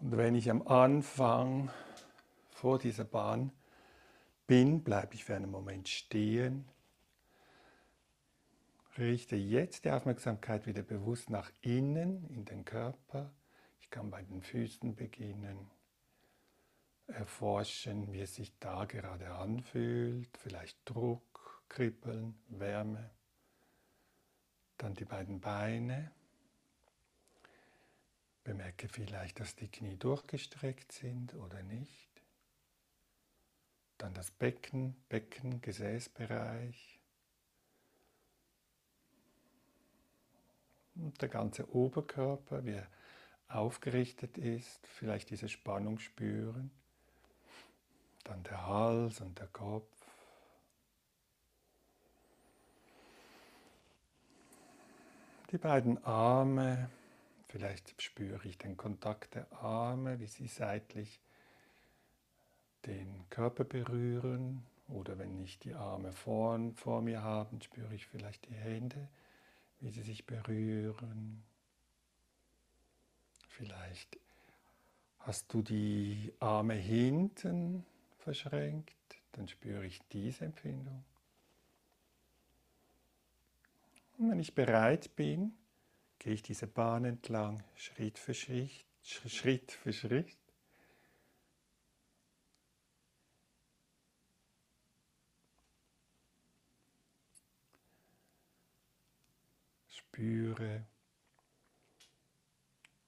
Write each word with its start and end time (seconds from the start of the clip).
Und 0.00 0.16
wenn 0.16 0.36
ich 0.36 0.48
am 0.48 0.66
Anfang 0.66 1.70
vor 2.50 2.78
dieser 2.78 3.04
Bahn 3.04 3.52
bin, 4.46 4.84
bleibe 4.84 5.14
ich 5.14 5.24
für 5.24 5.34
einen 5.34 5.50
Moment 5.50 5.88
stehen, 5.88 6.68
richte 8.96 9.34
jetzt 9.34 9.84
die 9.84 9.90
Aufmerksamkeit 9.90 10.66
wieder 10.66 10.82
bewusst 10.82 11.30
nach 11.30 11.50
innen 11.62 12.28
in 12.30 12.44
den 12.44 12.64
Körper. 12.64 13.32
Ich 13.80 13.90
kann 13.90 14.10
bei 14.10 14.22
den 14.22 14.40
Füßen 14.40 14.94
beginnen, 14.94 15.70
erforschen, 17.08 18.12
wie 18.12 18.20
es 18.20 18.34
sich 18.34 18.56
da 18.60 18.84
gerade 18.84 19.34
anfühlt, 19.34 20.28
vielleicht 20.36 20.78
Druck, 20.84 21.64
Kribbeln, 21.68 22.38
Wärme. 22.48 23.10
Dann 24.76 24.94
die 24.94 25.04
beiden 25.04 25.40
Beine. 25.40 26.12
Bemerke 28.48 28.88
vielleicht, 28.88 29.40
dass 29.40 29.56
die 29.56 29.68
Knie 29.68 29.98
durchgestreckt 29.98 30.90
sind 30.92 31.34
oder 31.34 31.62
nicht. 31.62 32.08
Dann 33.98 34.14
das 34.14 34.30
Becken, 34.30 34.96
Becken, 35.10 35.60
Gesäßbereich. 35.60 36.98
Und 40.94 41.20
der 41.20 41.28
ganze 41.28 41.70
Oberkörper, 41.74 42.64
wie 42.64 42.76
er 42.76 42.88
aufgerichtet 43.48 44.38
ist, 44.38 44.86
vielleicht 44.86 45.28
diese 45.28 45.50
Spannung 45.50 45.98
spüren. 45.98 46.70
Dann 48.24 48.42
der 48.44 48.66
Hals 48.66 49.20
und 49.20 49.38
der 49.38 49.48
Kopf. 49.48 49.94
Die 55.50 55.58
beiden 55.58 56.02
Arme, 56.02 56.88
vielleicht 57.48 58.00
spüre 58.00 58.46
ich 58.46 58.58
den 58.58 58.76
Kontakt 58.76 59.34
der 59.34 59.50
Arme, 59.52 60.20
wie 60.20 60.26
sie 60.26 60.46
seitlich 60.46 61.20
den 62.86 63.28
Körper 63.30 63.64
berühren 63.64 64.64
oder 64.88 65.18
wenn 65.18 65.42
ich 65.42 65.58
die 65.58 65.74
Arme 65.74 66.12
vor, 66.12 66.58
vor 66.76 67.02
mir 67.02 67.22
habe, 67.22 67.62
spüre 67.62 67.94
ich 67.94 68.06
vielleicht 68.06 68.48
die 68.48 68.54
Hände, 68.54 69.08
wie 69.80 69.90
sie 69.90 70.02
sich 70.02 70.26
berühren. 70.26 71.42
Vielleicht 73.48 74.18
hast 75.20 75.52
du 75.52 75.62
die 75.62 76.32
Arme 76.40 76.74
hinten 76.74 77.84
verschränkt, 78.18 78.94
dann 79.32 79.48
spüre 79.48 79.84
ich 79.84 80.00
diese 80.12 80.44
Empfindung. 80.44 81.04
Und 84.16 84.30
wenn 84.30 84.40
ich 84.40 84.54
bereit 84.54 85.14
bin, 85.16 85.52
gehe 86.18 86.34
ich 86.34 86.42
diese 86.42 86.66
Bahn 86.66 87.04
entlang, 87.04 87.62
Schritt 87.76 88.18
für 88.18 88.34
Schritt, 88.34 88.84
Schritt 89.02 89.72
für 89.72 89.92
Schritt. 89.92 90.36
Spüre, 99.88 100.84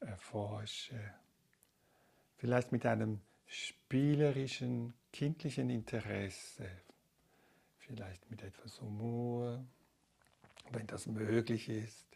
erforsche, 0.00 1.14
vielleicht 2.38 2.72
mit 2.72 2.86
einem 2.86 3.20
spielerischen, 3.46 4.94
kindlichen 5.12 5.68
Interesse, 5.68 6.70
vielleicht 7.76 8.30
mit 8.30 8.42
etwas 8.42 8.80
Humor, 8.80 9.62
wenn 10.70 10.86
das 10.86 11.06
möglich 11.06 11.68
ist, 11.68 12.06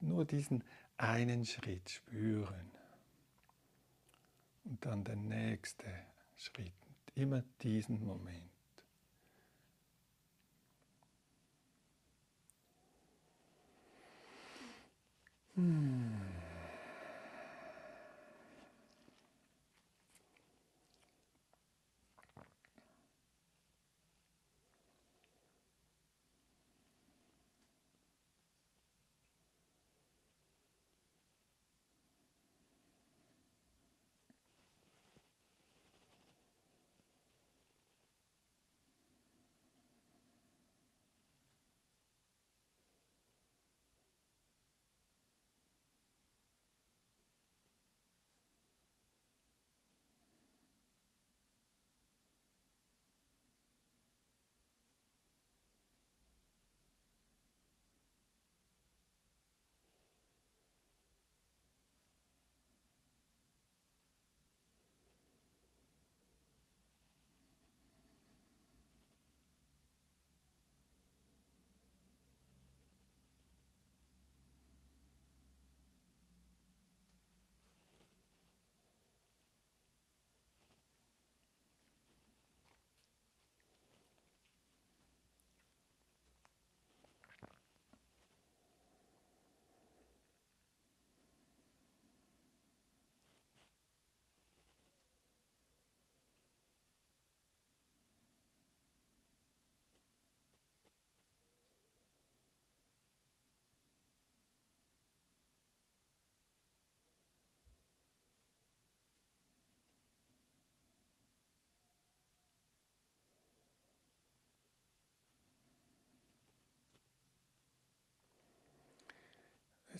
nur 0.00 0.24
diesen 0.24 0.64
einen 0.96 1.44
Schritt 1.44 1.90
spüren 1.90 2.70
und 4.64 4.84
dann 4.84 5.04
der 5.04 5.16
nächste 5.16 5.86
Schritt, 6.36 6.72
immer 7.14 7.42
diesen 7.62 8.04
Moment. 8.04 8.47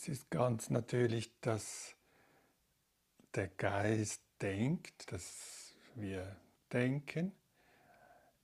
Es 0.00 0.06
ist 0.06 0.30
ganz 0.30 0.70
natürlich, 0.70 1.32
dass 1.40 1.96
der 3.34 3.48
Geist 3.48 4.22
denkt, 4.40 5.10
dass 5.10 5.74
wir 5.96 6.36
denken. 6.72 7.32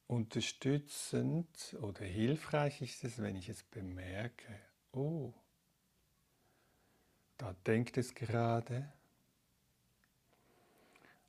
Unterstützend 0.08 1.76
oder 1.80 2.04
hilfreich 2.04 2.82
ist 2.82 3.04
es, 3.04 3.22
wenn 3.22 3.36
ich 3.36 3.48
es 3.48 3.62
bemerke. 3.62 4.58
Oh, 4.90 5.32
da 7.36 7.54
denkt 7.68 7.98
es 7.98 8.16
gerade. 8.16 8.92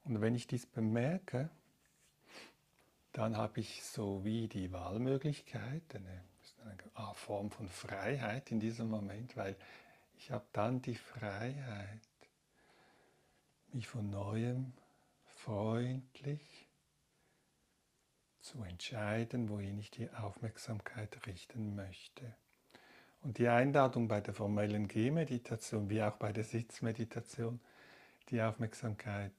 Und 0.05 0.21
wenn 0.21 0.33
ich 0.33 0.47
dies 0.47 0.65
bemerke, 0.65 1.51
dann 3.11 3.37
habe 3.37 3.59
ich 3.59 3.83
so 3.83 4.25
wie 4.25 4.47
die 4.47 4.71
Wahlmöglichkeit, 4.71 5.83
eine, 5.93 6.23
eine 6.63 7.13
Form 7.13 7.51
von 7.51 7.69
Freiheit 7.69 8.49
in 8.49 8.59
diesem 8.59 8.89
Moment, 8.89 9.37
weil 9.37 9.55
ich 10.17 10.31
habe 10.31 10.45
dann 10.53 10.81
die 10.81 10.95
Freiheit, 10.95 12.01
mich 13.71 13.87
von 13.87 14.09
neuem 14.09 14.73
freundlich 15.25 16.67
zu 18.39 18.63
entscheiden, 18.63 19.49
wohin 19.49 19.77
ich 19.77 19.91
die 19.91 20.09
Aufmerksamkeit 20.11 21.25
richten 21.25 21.75
möchte. 21.75 22.35
Und 23.21 23.39
die 23.39 23.47
Einladung 23.47 24.07
bei 24.07 24.21
der 24.21 24.33
formellen 24.33 24.87
Gehmeditation, 24.87 25.89
wie 25.89 26.01
auch 26.03 26.15
bei 26.15 26.31
der 26.31 26.43
Sitzmeditation, 26.43 27.59
die 28.29 28.41
Aufmerksamkeit 28.41 29.33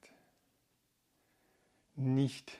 nicht 1.95 2.59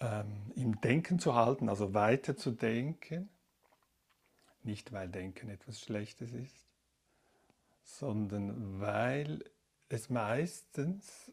ähm, 0.00 0.52
im 0.54 0.80
Denken 0.80 1.18
zu 1.18 1.34
halten, 1.34 1.68
also 1.68 1.92
weiter 1.92 2.36
zu 2.36 2.50
denken, 2.52 3.28
nicht, 4.66 4.92
weil 4.92 5.08
Denken 5.08 5.48
etwas 5.48 5.80
Schlechtes 5.80 6.32
ist, 6.32 6.66
sondern 7.82 8.80
weil 8.80 9.44
es 9.88 10.10
meistens 10.10 11.32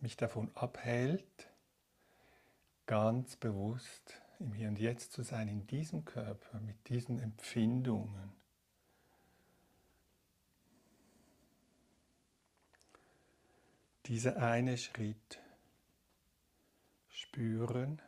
mich 0.00 0.16
davon 0.16 0.50
abhält, 0.54 1.48
ganz 2.86 3.36
bewusst 3.36 4.20
im 4.38 4.52
Hier 4.52 4.68
und 4.68 4.78
Jetzt 4.78 5.12
zu 5.12 5.22
sein, 5.22 5.48
in 5.48 5.66
diesem 5.66 6.04
Körper, 6.04 6.60
mit 6.60 6.88
diesen 6.88 7.18
Empfindungen. 7.18 8.32
Dieser 14.06 14.36
eine 14.36 14.76
Schritt 14.76 15.40
spüren, 17.08 18.02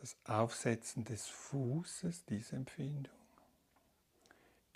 das 0.00 0.16
Aufsetzen 0.24 1.04
des 1.04 1.26
Fußes, 1.26 2.24
diese 2.24 2.56
Empfindung, 2.56 3.12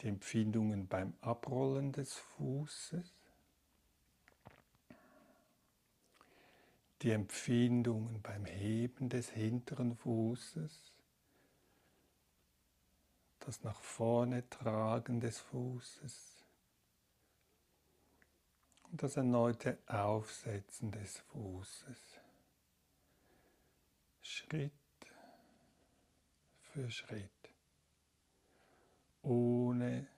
die 0.00 0.08
Empfindungen 0.08 0.86
beim 0.86 1.14
Abrollen 1.22 1.92
des 1.92 2.14
Fußes, 2.14 3.14
die 7.00 7.10
Empfindungen 7.10 8.20
beim 8.20 8.44
Heben 8.44 9.08
des 9.08 9.30
hinteren 9.30 9.96
Fußes, 9.96 10.92
das 13.40 13.62
nach 13.62 13.80
vorne 13.80 14.48
tragen 14.50 15.20
des 15.20 15.38
Fußes. 15.38 16.44
Und 18.90 19.02
das 19.02 19.16
erneute 19.16 19.78
Aufsetzen 19.86 20.92
des 20.92 21.18
Fußes. 21.18 22.20
Schritt 24.20 24.83
für 26.74 26.90
Schritt, 26.90 27.30
ohne 29.22 30.08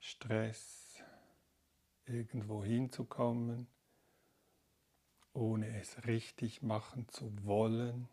Stress 0.00 1.00
irgendwo 2.06 2.64
hinzukommen, 2.64 3.68
ohne 5.32 5.78
es 5.78 6.04
richtig 6.08 6.60
machen 6.62 7.08
zu 7.08 7.30
wollen, 7.44 8.08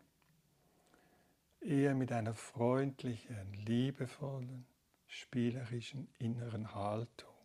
eher 1.60 1.96
mit 1.96 2.12
einer 2.12 2.34
freundlichen, 2.34 3.52
liebevollen, 3.52 4.68
spielerischen 5.08 6.06
inneren 6.20 6.72
Haltung. 6.76 7.35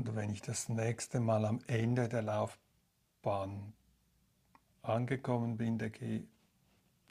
Und 0.00 0.16
wenn 0.16 0.30
ich 0.30 0.40
das 0.40 0.70
nächste 0.70 1.20
Mal 1.20 1.44
am 1.44 1.60
Ende 1.66 2.08
der 2.08 2.22
Laufbahn 2.22 3.74
angekommen 4.80 5.58
bin, 5.58 5.76
der 5.76 5.90
G 5.90 6.22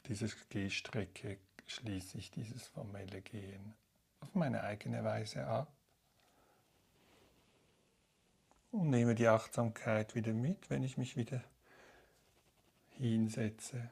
dieser 0.06 0.26
Gehstrecke, 0.48 1.38
schließe 1.66 2.18
ich 2.18 2.32
dieses 2.32 2.66
formelle 2.66 3.22
Gehen 3.22 3.74
auf 4.18 4.34
meine 4.34 4.64
eigene 4.64 5.04
Weise 5.04 5.46
ab. 5.46 5.72
Und 8.72 8.90
nehme 8.90 9.14
die 9.14 9.28
Achtsamkeit 9.28 10.16
wieder 10.16 10.32
mit, 10.32 10.68
wenn 10.68 10.82
ich 10.82 10.98
mich 10.98 11.16
wieder 11.16 11.44
hinsetze 12.88 13.88